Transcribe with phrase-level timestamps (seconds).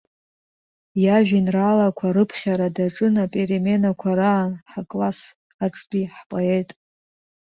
[1.03, 5.19] Иажәеинраалақәа рыԥхьара даҿын апеременақәа раан ҳакласс
[5.65, 6.69] аҿтәи ҳпоет.